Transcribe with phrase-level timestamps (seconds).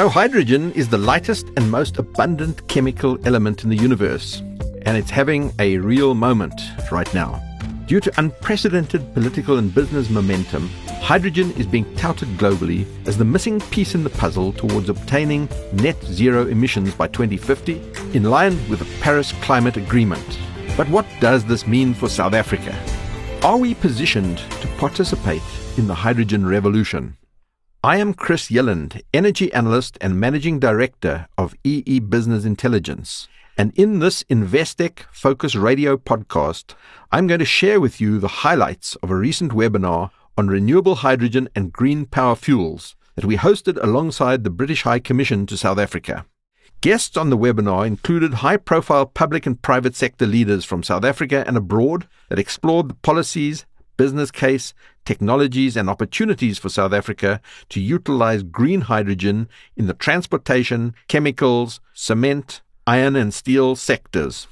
[0.00, 4.40] So, hydrogen is the lightest and most abundant chemical element in the universe,
[4.86, 6.58] and it's having a real moment
[6.90, 7.38] right now.
[7.86, 10.70] Due to unprecedented political and business momentum,
[11.02, 16.02] hydrogen is being touted globally as the missing piece in the puzzle towards obtaining net
[16.04, 17.82] zero emissions by 2050,
[18.14, 20.38] in line with the Paris Climate Agreement.
[20.78, 22.74] But what does this mean for South Africa?
[23.42, 25.42] Are we positioned to participate
[25.76, 27.18] in the hydrogen revolution?
[27.82, 33.26] I am Chris Yelland, Energy Analyst and Managing Director of EE Business Intelligence.
[33.56, 36.74] And in this Investec Focus Radio podcast,
[37.10, 41.48] I'm going to share with you the highlights of a recent webinar on renewable hydrogen
[41.54, 46.26] and green power fuels that we hosted alongside the British High Commission to South Africa.
[46.82, 51.44] Guests on the webinar included high profile public and private sector leaders from South Africa
[51.46, 53.64] and abroad that explored the policies,
[54.00, 54.72] business case,
[55.04, 62.62] technologies, and opportunities for South Africa to utilize green hydrogen in the transportation, chemicals, cement,
[62.86, 64.48] iron, and steel sectors.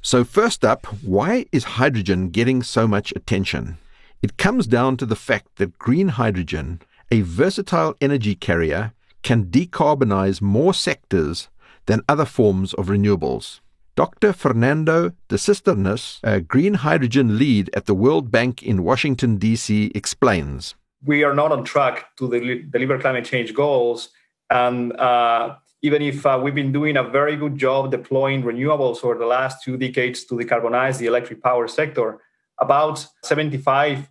[0.00, 3.76] So, first up, why is hydrogen getting so much attention?
[4.22, 10.40] It comes down to the fact that green hydrogen, a versatile energy carrier, can decarbonize
[10.40, 11.50] more sectors
[11.84, 13.60] than other forms of renewables.
[13.96, 14.34] Dr.
[14.34, 20.74] Fernando de Sisternes, a green hydrogen lead at the World Bank in Washington, D.C., explains.
[21.06, 24.10] We are not on track to del- deliver climate change goals.
[24.50, 29.16] And uh, even if uh, we've been doing a very good job deploying renewables over
[29.16, 32.20] the last two decades to decarbonize the electric power sector,
[32.60, 34.06] about 75%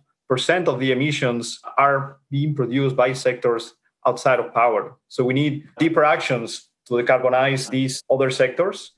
[0.66, 4.96] of the emissions are being produced by sectors outside of power.
[5.06, 8.90] So we need deeper actions to decarbonize these other sectors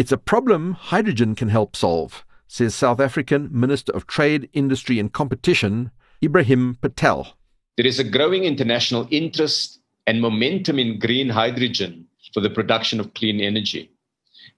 [0.00, 5.12] it's a problem hydrogen can help solve, says South African Minister of Trade, Industry and
[5.12, 5.90] Competition,
[6.24, 7.36] Ibrahim Patel.
[7.76, 13.12] There is a growing international interest and momentum in green hydrogen for the production of
[13.12, 13.90] clean energy.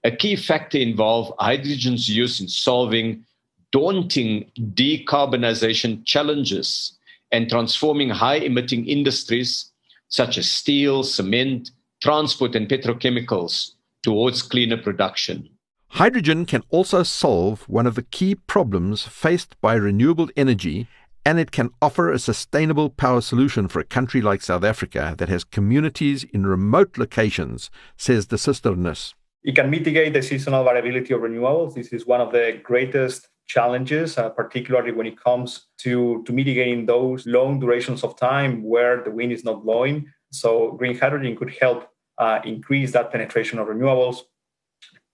[0.05, 3.25] A key factor involves hydrogen's use in solving
[3.73, 6.97] daunting decarbonization challenges
[7.33, 9.69] and transforming high emitting industries
[10.07, 11.71] such as steel, cement,
[12.01, 15.49] transport, and petrochemicals towards cleaner production.
[15.87, 20.87] Hydrogen can also solve one of the key problems faced by renewable energy,
[21.25, 25.29] and it can offer a sustainable power solution for a country like South Africa that
[25.29, 29.13] has communities in remote locations, says de Sisternes.
[29.43, 31.75] It can mitigate the seasonal variability of renewables.
[31.75, 36.85] This is one of the greatest challenges, uh, particularly when it comes to, to mitigating
[36.85, 40.07] those long durations of time where the wind is not blowing.
[40.31, 41.87] So, green hydrogen could help
[42.17, 44.17] uh, increase that penetration of renewables.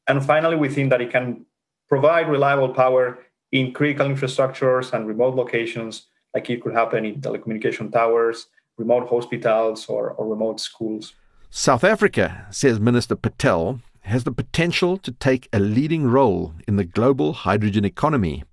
[0.08, 1.46] And finally, we think that it can
[1.88, 3.20] provide reliable power
[3.52, 9.88] in critical infrastructures and remote locations, like it could happen in telecommunication towers, remote hospitals,
[9.88, 11.14] or, or remote schools.
[11.50, 16.84] South Africa, says Minister Patel, has the potential to take a leading role in the
[16.84, 18.44] global hydrogen economy,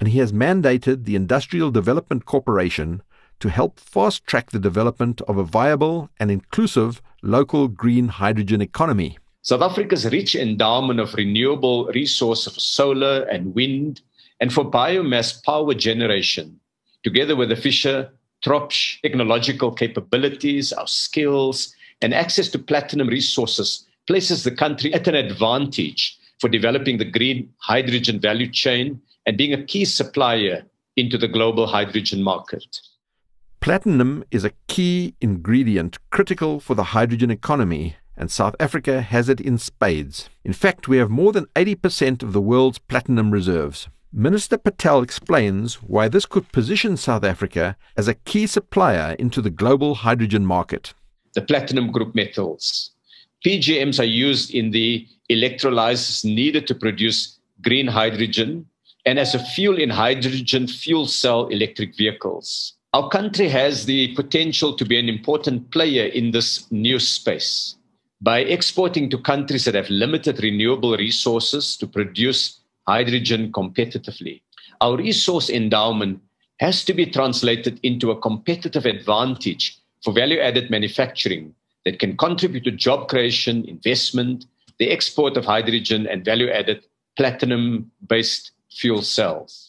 [0.00, 3.02] and he has mandated the Industrial Development Corporation
[3.40, 9.18] to help fast track the development of a viable and inclusive local green hydrogen economy.
[9.42, 14.00] South Africa's rich endowment of renewable resources for solar and wind
[14.40, 16.58] and for biomass power generation,
[17.04, 18.10] together with the Fischer
[18.44, 25.14] Tropsch technological capabilities, our skills, and access to platinum resources, places the country at an
[25.14, 30.64] advantage for developing the green hydrogen value chain and being a key supplier
[30.96, 32.80] into the global hydrogen market.
[33.66, 39.40] Platinum is a key ingredient critical for the hydrogen economy, and South Africa has it
[39.40, 40.30] in spades.
[40.44, 43.88] In fact, we have more than 80% of the world's platinum reserves.
[44.12, 49.50] Minister Patel explains why this could position South Africa as a key supplier into the
[49.50, 50.94] global hydrogen market.
[51.34, 52.92] The platinum group metals.
[53.44, 58.66] PGMs are used in the electrolyzers needed to produce green hydrogen
[59.04, 62.75] and as a fuel in hydrogen fuel cell electric vehicles.
[62.92, 67.76] Our country has the potential to be an important player in this new space
[68.20, 74.40] by exporting to countries that have limited renewable resources to produce hydrogen competitively.
[74.80, 76.22] Our resource endowment
[76.60, 82.64] has to be translated into a competitive advantage for value added manufacturing that can contribute
[82.64, 84.46] to job creation, investment,
[84.78, 86.84] the export of hydrogen, and value added
[87.16, 89.65] platinum based fuel cells.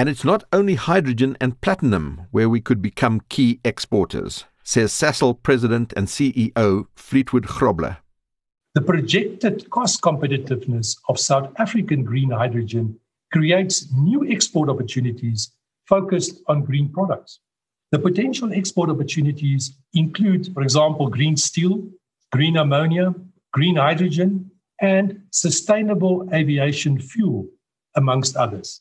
[0.00, 5.42] And it's not only hydrogen and platinum where we could become key exporters, says Sasol
[5.42, 7.98] President and CEO Fleetwood Grobler.
[8.74, 12.98] The projected cost competitiveness of South African green hydrogen
[13.30, 15.52] creates new export opportunities
[15.86, 17.40] focused on green products.
[17.92, 21.86] The potential export opportunities include, for example, green steel,
[22.32, 23.14] green ammonia,
[23.52, 24.50] green hydrogen,
[24.80, 27.48] and sustainable aviation fuel,
[27.94, 28.80] amongst others.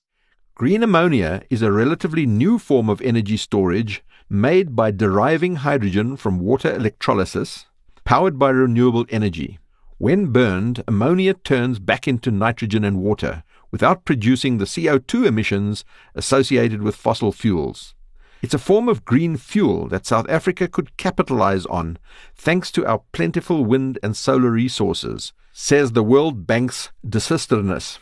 [0.59, 6.37] Green ammonia is a relatively new form of energy storage made by deriving hydrogen from
[6.37, 7.67] water electrolysis,
[8.03, 9.57] powered by renewable energy.
[9.99, 16.81] When burned, ammonia turns back into nitrogen and water without producing the CO2 emissions associated
[16.81, 17.95] with fossil fuels.
[18.41, 21.97] It's a form of green fuel that South Africa could capitalize on
[22.35, 27.99] thanks to our plentiful wind and solar resources, says the World Bank's De Sisternes.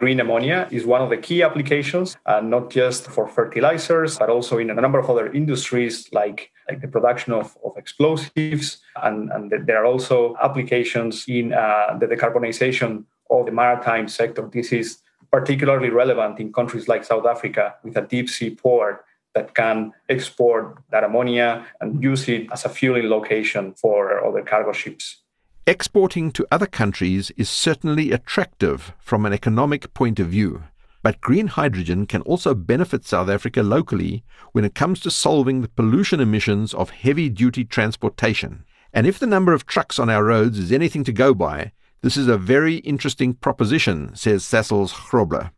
[0.00, 4.56] Green ammonia is one of the key applications, uh, not just for fertilizers, but also
[4.56, 8.78] in a number of other industries like, like the production of, of explosives.
[9.02, 14.48] And, and there are also applications in uh, the decarbonization of the maritime sector.
[14.50, 19.04] This is particularly relevant in countries like South Africa with a deep sea port
[19.34, 24.72] that can export that ammonia and use it as a fueling location for other cargo
[24.72, 25.18] ships.
[25.66, 30.64] Exporting to other countries is certainly attractive from an economic point of view,
[31.02, 35.68] but green hydrogen can also benefit South Africa locally when it comes to solving the
[35.68, 38.64] pollution emissions of heavy duty transportation.
[38.94, 42.16] And if the number of trucks on our roads is anything to go by, this
[42.16, 45.50] is a very interesting proposition, says Sasol's Grobler.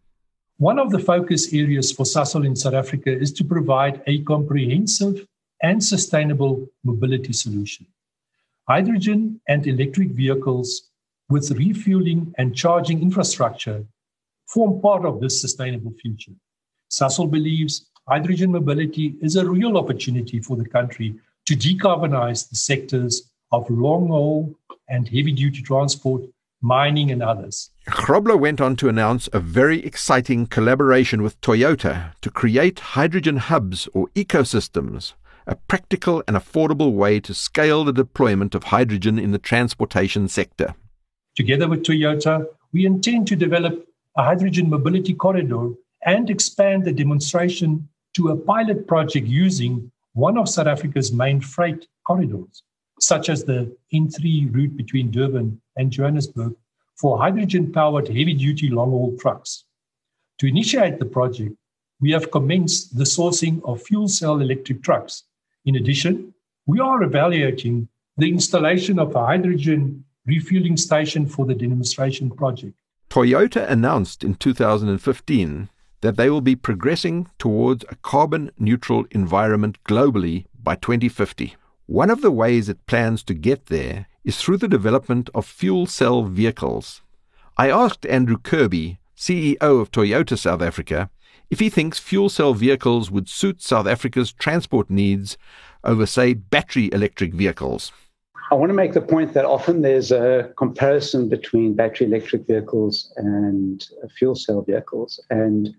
[0.58, 5.26] One of the focus areas for Sasol in South Africa is to provide a comprehensive
[5.62, 7.86] and sustainable mobility solution.
[8.72, 10.88] Hydrogen and electric vehicles
[11.28, 13.84] with refueling and charging infrastructure
[14.46, 16.32] form part of this sustainable future.
[16.90, 21.14] Sasol believes hydrogen mobility is a real opportunity for the country
[21.44, 24.54] to decarbonize the sectors of long haul
[24.88, 26.22] and heavy duty transport
[26.62, 27.70] mining, and others.
[27.88, 33.88] Grobler went on to announce a very exciting collaboration with Toyota to create hydrogen hubs
[33.92, 35.14] or ecosystems,
[35.46, 40.74] a practical and affordable way to scale the deployment of hydrogen in the transportation sector.
[41.36, 43.86] Together with Toyota, we intend to develop
[44.16, 45.70] a hydrogen mobility corridor
[46.04, 51.86] and expand the demonstration to a pilot project using one of South Africa's main freight
[52.06, 52.62] corridors
[53.02, 56.54] such as the N3 route between Durban and Johannesburg,
[57.00, 59.64] for hydrogen powered heavy duty long haul trucks.
[60.38, 61.56] To initiate the project,
[62.00, 65.24] we have commenced the sourcing of fuel cell electric trucks.
[65.64, 66.34] In addition,
[66.66, 72.74] we are evaluating the installation of a hydrogen refueling station for the demonstration project.
[73.08, 75.68] Toyota announced in 2015
[76.00, 81.54] that they will be progressing towards a carbon neutral environment globally by 2050.
[81.86, 85.86] One of the ways it plans to get there is through the development of fuel
[85.86, 87.02] cell vehicles.
[87.56, 91.10] I asked Andrew Kirby, CEO of Toyota South Africa,
[91.52, 95.36] if he thinks fuel cell vehicles would suit South Africa's transport needs
[95.84, 97.92] over, say, battery electric vehicles.
[98.50, 103.12] I want to make the point that often there's a comparison between battery electric vehicles
[103.18, 105.76] and fuel cell vehicles, and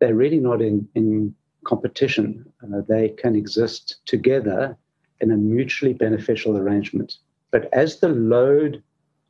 [0.00, 1.32] they're really not in, in
[1.64, 2.44] competition.
[2.64, 4.76] Uh, they can exist together
[5.20, 7.18] in a mutually beneficial arrangement.
[7.52, 8.82] But as the load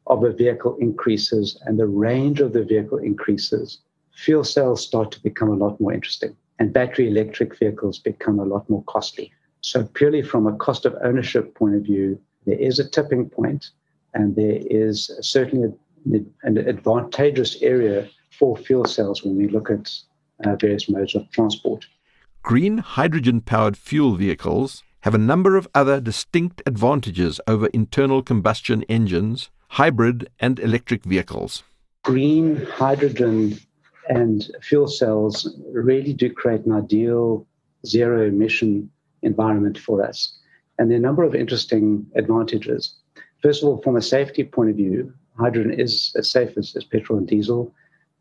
[0.07, 3.81] of a vehicle increases and the range of the vehicle increases,
[4.15, 8.45] fuel cells start to become a lot more interesting and battery electric vehicles become a
[8.45, 9.33] lot more costly.
[9.61, 13.71] So, purely from a cost of ownership point of view, there is a tipping point
[14.13, 15.73] and there is certainly
[16.13, 19.91] a, an advantageous area for fuel cells when we look at
[20.45, 21.87] uh, various modes of transport.
[22.43, 28.85] Green hydrogen powered fuel vehicles have a number of other distinct advantages over internal combustion
[28.85, 31.63] engines, hybrid, and electric vehicles.
[32.03, 33.59] Green hydrogen
[34.09, 37.47] and fuel cells really do create an ideal
[37.87, 38.91] zero emission
[39.23, 40.37] environment for us.
[40.79, 42.95] And there are a number of interesting advantages.
[43.43, 46.85] First of all, from a safety point of view, hydrogen is as safe as, as
[46.85, 47.73] petrol and diesel.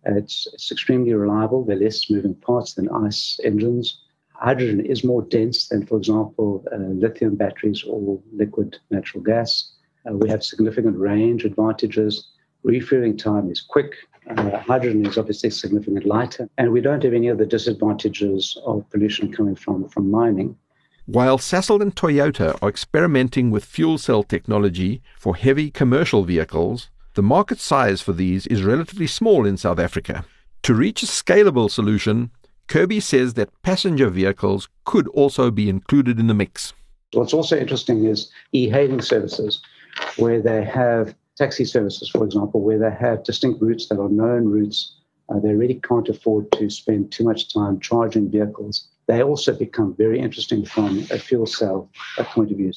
[0.06, 1.64] It's, it's extremely reliable.
[1.64, 4.04] There are less moving parts than ICE engines
[4.44, 9.72] hydrogen is more dense than, for example, uh, lithium batteries or liquid natural gas.
[10.06, 12.28] Uh, we have significant range advantages.
[12.64, 13.94] Refueling time is quick.
[14.30, 16.50] Uh, hydrogen is obviously significantly lighter.
[16.58, 20.58] And we don't have any of the disadvantages of pollution coming from, from mining.
[21.06, 27.22] While Sasol and Toyota are experimenting with fuel cell technology for heavy commercial vehicles, the
[27.22, 30.24] market size for these is relatively small in South Africa.
[30.64, 32.32] To reach a scalable solution,
[32.68, 36.74] Kirby says that passenger vehicles could also be included in the mix.
[37.12, 39.62] What's also interesting is e hailing services,
[40.16, 44.46] where they have taxi services, for example, where they have distinct routes that are known
[44.46, 44.96] routes.
[45.30, 48.90] Uh, they really can't afford to spend too much time charging vehicles.
[49.08, 52.72] They also become very interesting from a fuel cell point of view.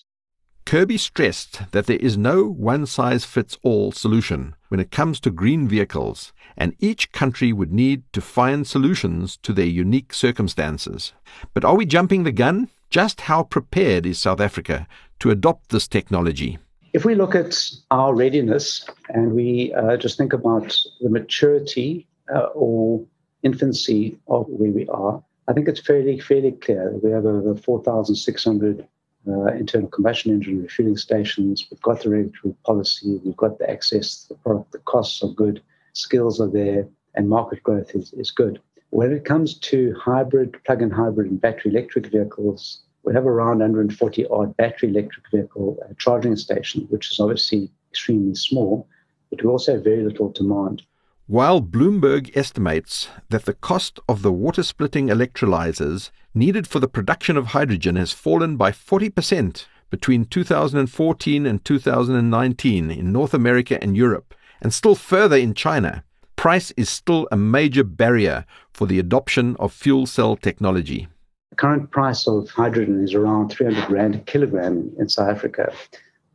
[0.64, 5.30] Kirby stressed that there is no one size fits all solution when it comes to
[5.30, 11.12] green vehicles, and each country would need to find solutions to their unique circumstances.
[11.54, 12.68] But are we jumping the gun?
[12.90, 14.88] Just how prepared is South Africa
[15.20, 16.58] to adopt this technology?
[16.92, 17.58] If we look at
[17.90, 23.04] our readiness and we uh, just think about the maturity uh, or
[23.42, 27.54] infancy of where we are, I think it's fairly fairly clear that we have over
[27.54, 28.86] 4,600
[29.28, 31.66] uh, internal combustion engine refueling stations.
[31.70, 33.20] We've got the regulatory policy.
[33.24, 34.72] We've got the access to the product.
[34.72, 35.62] The costs are good.
[35.92, 38.60] Skills are there, and market growth is, is good.
[38.90, 44.26] When it comes to hybrid, plug-in hybrid, and battery electric vehicles, we have around 140
[44.26, 48.88] odd battery electric vehicle uh, charging stations, which is obviously extremely small,
[49.30, 50.82] but we also have very little demand.
[51.28, 57.36] While Bloomberg estimates that the cost of the water splitting electrolyzers needed for the production
[57.36, 64.34] of hydrogen has fallen by 40% between 2014 and 2019 in North America and Europe,
[64.60, 66.02] and still further in China,
[66.34, 71.08] price is still a major barrier for the adoption of fuel cell technology.
[71.50, 75.72] The current price of hydrogen is around 300 Rand a kilogram in South Africa.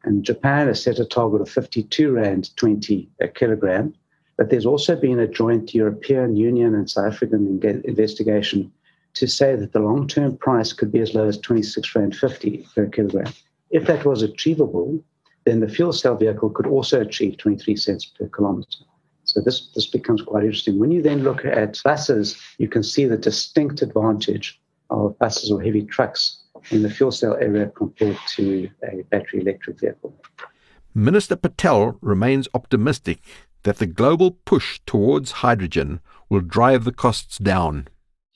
[0.03, 3.93] And Japan has set a target of 52 Rand 20 a kilogram
[4.41, 8.71] but there's also been a joint European Union and South African investigation
[9.13, 12.65] to say that the long term price could be as low as 26 Rand 50
[12.73, 13.31] per kilogram.
[13.69, 14.99] If that was achievable,
[15.45, 18.79] then the fuel cell vehicle could also achieve 23 cents per kilometer.
[19.25, 20.79] So this, this becomes quite interesting.
[20.79, 24.59] When you then look at buses, you can see the distinct advantage
[24.91, 29.79] of buses or heavy trucks in the fuel cell area compared to a battery electric
[29.79, 30.13] vehicle.
[30.93, 33.19] Minister Patel remains optimistic
[33.63, 37.87] that the global push towards hydrogen will drive the costs down.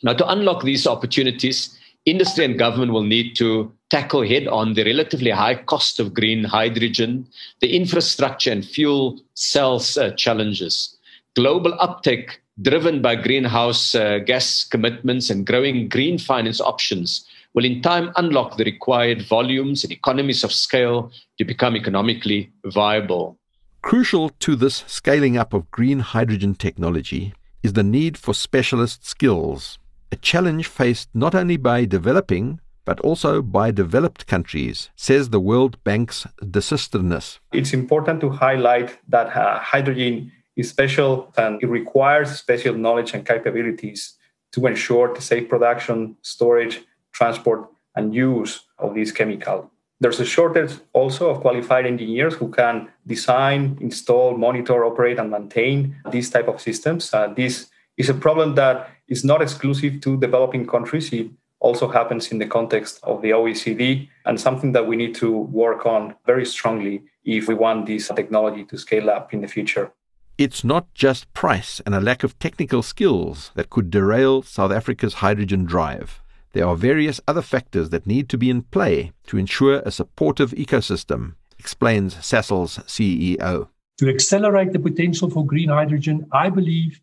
[0.04, 4.84] Now, to unlock these opportunities, industry and government will need to tackle head on the
[4.84, 7.28] relatively high cost of green hydrogen,
[7.62, 10.98] the infrastructure and fuel cells uh, challenges.
[11.36, 17.82] Global uptake driven by greenhouse uh, gas commitments and growing green finance options will in
[17.82, 23.38] time unlock the required volumes and economies of scale to become economically viable.
[23.82, 27.34] Crucial to this scaling up of green hydrogen technology
[27.64, 29.78] is the need for specialist skills,
[30.12, 35.84] a challenge faced not only by developing but also by developed countries, says the World
[35.84, 37.40] Bank's de Sisternes.
[37.52, 43.26] It's important to highlight that uh, hydrogen is special and it requires special knowledge and
[43.26, 44.16] capabilities
[44.52, 46.82] to ensure the safe production, storage,
[47.12, 49.72] transport, and use of this chemical.
[50.00, 55.96] There's a shortage also of qualified engineers who can design, install, monitor, operate, and maintain
[56.12, 57.14] these type of systems.
[57.14, 61.14] Uh, this is a problem that is not exclusive to developing countries.
[61.14, 65.32] It also happens in the context of the OECD and something that we need to
[65.32, 69.92] work on very strongly if we want this technology to scale up in the future.
[70.38, 75.15] It's not just price and a lack of technical skills that could derail South Africa's
[75.15, 76.22] hydrogen drive
[76.56, 80.51] there are various other factors that need to be in play to ensure a supportive
[80.51, 83.68] ecosystem, explains Sasol's CEO.
[83.98, 87.01] To accelerate the potential for green hydrogen, I believe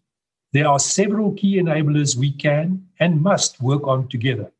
[0.54, 4.50] there are several key enablers we can and must work on together.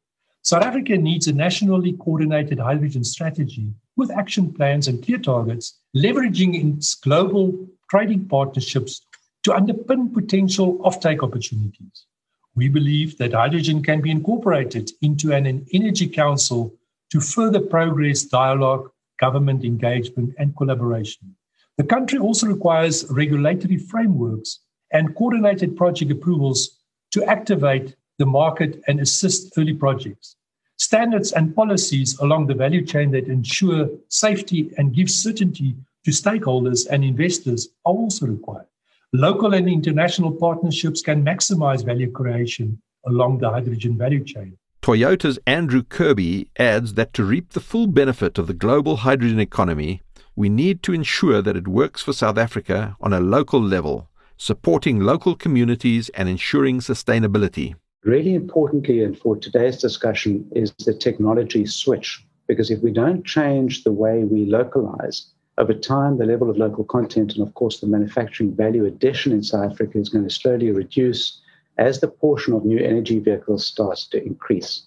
[0.43, 6.77] South Africa needs a nationally coordinated hydrogen strategy with action plans and clear targets, leveraging
[6.77, 9.03] its global trading partnerships
[9.43, 12.07] to underpin potential offtake opportunities.
[12.55, 16.73] We believe that hydrogen can be incorporated into an energy council
[17.11, 18.89] to further progress dialogue,
[19.21, 21.37] government engagement, and collaboration.
[21.77, 26.79] The country also requires regulatory frameworks and coordinated project approvals
[27.11, 30.37] to activate the market and assist early projects.
[30.79, 36.87] Standards and policies along the value chain that ensure safety and give certainty to stakeholders
[36.91, 38.67] and investors are also required.
[39.13, 44.57] Local and international partnerships can maximize value creation along the hydrogen value chain.
[44.81, 50.03] Toyota's Andrew Kirby adds that to reap the full benefit of the global hydrogen economy,
[50.35, 54.99] we need to ensure that it works for South Africa on a local level, supporting
[54.99, 57.75] local communities and ensuring sustainability.
[58.03, 62.27] Really importantly, and for today's discussion, is the technology switch.
[62.49, 66.85] Because if we don't change the way we localize, over time, the level of local
[66.85, 70.71] content and, of course, the manufacturing value addition in South Africa is going to slowly
[70.71, 71.41] reduce
[71.79, 74.83] as the portion of new energy vehicles starts to increase.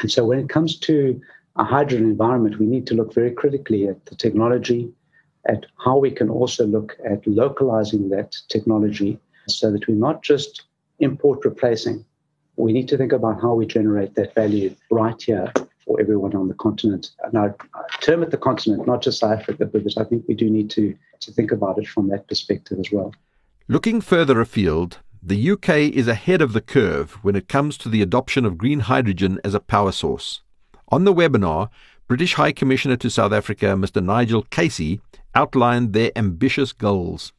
[0.00, 1.20] And so, when it comes to
[1.56, 4.90] a hydrogen environment, we need to look very critically at the technology,
[5.48, 9.18] at how we can also look at localizing that technology
[9.48, 10.62] so that we're not just
[10.98, 12.04] import replacing.
[12.56, 15.52] We need to think about how we generate that value right here
[15.86, 17.12] for everyone on the continent.
[17.22, 20.34] And I, I term it the continent, not just South Africa, but I think we
[20.34, 23.14] do need to, to think about it from that perspective as well.
[23.68, 28.02] Looking further afield, the UK is ahead of the curve when it comes to the
[28.02, 30.42] adoption of green hydrogen as a power source.
[30.88, 31.68] On the webinar,
[32.08, 34.04] British High Commissioner to South Africa, Mr.
[34.04, 35.00] Nigel Casey,
[35.34, 37.32] outlined their ambitious goals.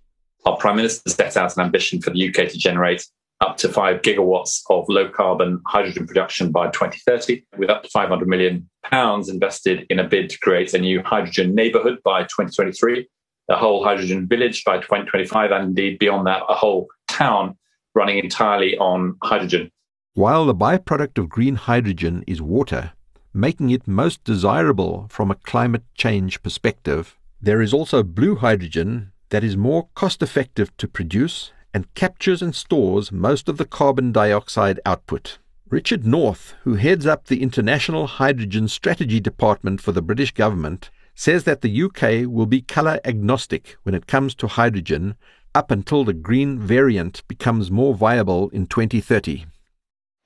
[0.46, 3.08] Our Prime Minister set out an ambition for the UK to generate
[3.42, 8.28] up to 5 gigawatts of low carbon hydrogen production by 2030, with up to 500
[8.28, 13.08] million pounds invested in a bid to create a new hydrogen neighbourhood by 2023,
[13.50, 17.56] a whole hydrogen village by 2025, and indeed beyond that, a whole town
[17.94, 19.72] running entirely on hydrogen.
[20.14, 22.94] While the byproduct of green hydrogen is water,
[23.34, 29.44] making it most desirable from a climate change perspective, there is also blue hydrogen that
[29.44, 34.80] is more cost effective to produce and captures and stores most of the carbon dioxide
[34.84, 35.38] output.
[35.70, 41.44] Richard North, who heads up the International Hydrogen Strategy Department for the British government, says
[41.44, 45.18] that the UK will be colour agnostic when it comes to hydrogen
[45.54, 49.46] up until the green variant becomes more viable in 2030.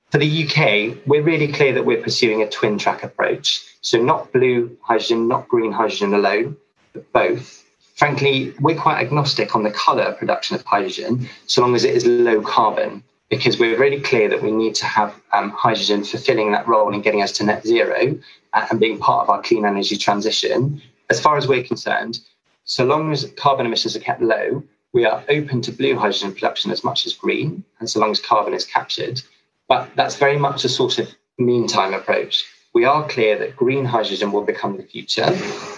[0.10, 3.60] For the UK, we're really clear that we're pursuing a twin track approach.
[3.81, 6.55] So, not blue hydrogen, not green hydrogen alone,
[6.93, 7.60] but both.
[8.01, 12.03] Frankly, we're quite agnostic on the colour production of hydrogen, so long as it is
[12.03, 16.67] low carbon, because we're really clear that we need to have um, hydrogen fulfilling that
[16.67, 18.17] role in getting us to net zero
[18.53, 20.81] uh, and being part of our clean energy transition.
[21.12, 22.22] As far as we're concerned,
[22.63, 26.72] so long as carbon emissions are kept low, we are open to blue hydrogen production
[26.72, 29.22] as much as green, and so long as carbon is captured.
[29.67, 32.46] But that's very much a sort of meantime approach.
[32.73, 35.27] We are clear that green hydrogen will become the future.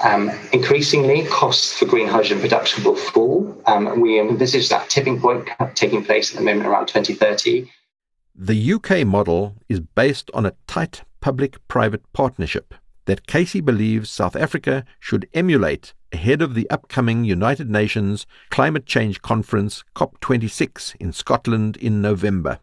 [0.03, 3.61] Um, increasingly, costs for green hydrogen production will fall.
[3.65, 7.67] Um, we envisage that tipping point taking place at the moment around 2030.
[8.35, 14.35] The UK model is based on a tight public private partnership that Casey believes South
[14.35, 21.75] Africa should emulate ahead of the upcoming United Nations Climate Change Conference COP26 in Scotland
[21.77, 22.59] in November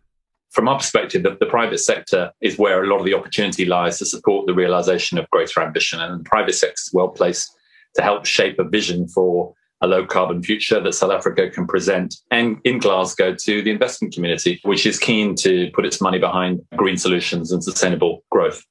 [0.50, 3.98] from our perspective, the, the, private sector is where a lot of the opportunity lies
[3.98, 6.00] to support the realization of greater ambition.
[6.00, 7.56] And the private sector is well placed
[7.94, 12.16] to help shape a vision for a low carbon future that South Africa can present
[12.30, 16.60] and in Glasgow to the investment community, which is keen to put its money behind
[16.76, 18.62] green solutions and sustainable growth.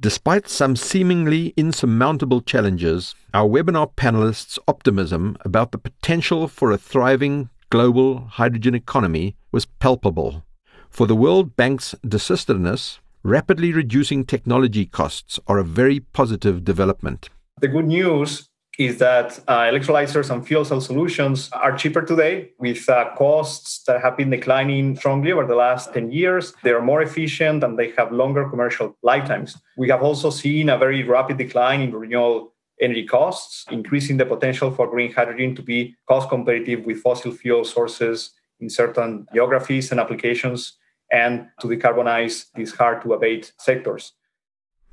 [0.00, 7.50] Despite some seemingly insurmountable challenges, our webinar panelists' optimism about the potential for a thriving
[7.70, 10.44] global hydrogen economy was palpable.
[10.90, 17.30] For the World Bank's de Sisternes, rapidly reducing technology costs are a very positive development.
[17.60, 18.48] The good news
[18.78, 24.00] is that uh, electrolyzers and fuel cell solutions are cheaper today with uh, costs that
[24.00, 26.54] have been declining strongly over the last 10 years.
[26.62, 29.56] They are more efficient and they have longer commercial lifetimes.
[29.76, 34.70] We have also seen a very rapid decline in renewable energy costs, increasing the potential
[34.70, 40.00] for green hydrogen to be cost competitive with fossil fuel sources in certain geographies and
[40.00, 40.74] applications
[41.12, 44.12] and to decarbonize these hard to abate sectors.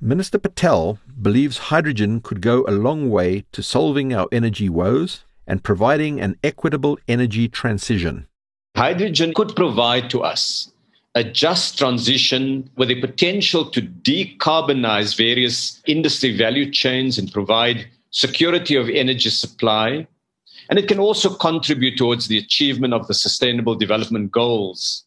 [0.02, 5.64] Minister Patel believes hydrogen could go a long way to solving our energy woes and
[5.64, 8.28] providing an equitable energy transition.
[8.76, 10.72] Hydrogen could provide to us
[11.16, 18.76] a just transition with the potential to decarbonize various industry value chains and provide security
[18.76, 20.06] of energy supply.
[20.70, 25.06] And it can also contribute towards the achievement of the Sustainable Development Goals.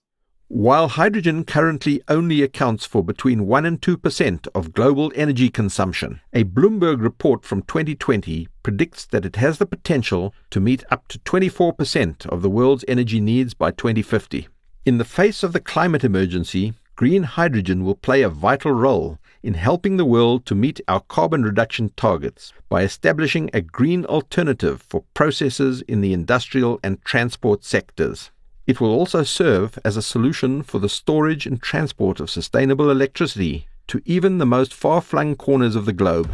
[0.51, 6.45] While hydrogen currently only accounts for between 1 and 2% of global energy consumption, a
[6.45, 12.27] Bloomberg report from 2020 predicts that it has the potential to meet up to 24%
[12.29, 14.49] of the world's energy needs by 2050.
[14.87, 19.55] In the face of the climate emergency, green hydrogen will play a vital role in
[19.55, 25.05] helping the world to meet our carbon reduction targets by establishing a green alternative for
[25.15, 28.31] processes in the industrial and transport sectors.
[28.67, 33.67] It will also serve as a solution for the storage and transport of sustainable electricity
[33.87, 36.31] to even the most far flung corners of the globe.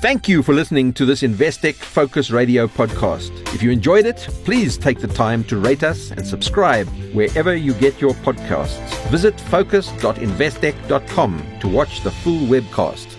[0.00, 3.30] Thank you for listening to this Investec Focus Radio podcast.
[3.54, 7.74] If you enjoyed it, please take the time to rate us and subscribe wherever you
[7.74, 8.80] get your podcasts.
[9.10, 13.14] Visit focus.investec.com to watch the full webcast.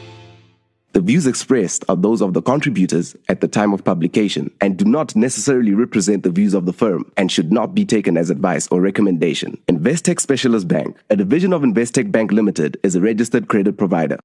[0.94, 4.86] The views expressed are those of the contributors at the time of publication and do
[4.86, 8.68] not necessarily represent the views of the firm and should not be taken as advice
[8.72, 9.56] or recommendation.
[9.68, 14.18] Investec Specialist Bank, a division of Investec Bank Limited, is a registered credit provider.